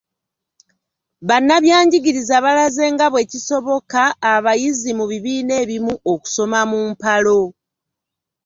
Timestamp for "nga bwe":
2.93-3.23